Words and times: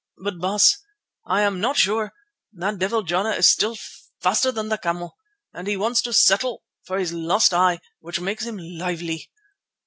But, 0.17 0.39
Baas, 0.39 0.79
I 1.27 1.41
am 1.41 1.59
not 1.61 1.77
sure; 1.77 2.11
that 2.53 2.79
devil 2.79 3.03
Jana 3.03 3.33
is 3.33 3.47
still 3.47 3.77
faster 4.19 4.51
than 4.51 4.69
the 4.69 4.79
camel, 4.79 5.15
and 5.53 5.67
he 5.67 5.77
wants 5.77 6.01
to 6.01 6.11
settle 6.11 6.63
for 6.81 6.97
his 6.97 7.13
lost 7.13 7.53
eye, 7.53 7.79
which 7.99 8.19
makes 8.19 8.43
him 8.43 8.57
lively. 8.57 9.29